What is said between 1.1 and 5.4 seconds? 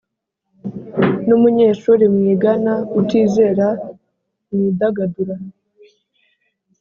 N umunyeshuri mwigana utizera mwidagadura